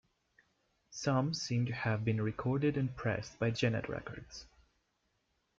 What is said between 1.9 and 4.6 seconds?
been recorded and pressed by Gennett Records.